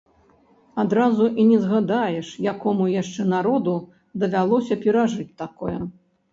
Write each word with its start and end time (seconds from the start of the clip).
Адразу 0.83 1.27
і 1.43 1.45
не 1.49 1.59
згадаеш, 1.65 2.31
якому 2.47 2.89
яшчэ 2.95 3.27
народу 3.35 3.77
давялося 4.25 4.81
перажыць 4.87 5.31
такое. 5.47 5.79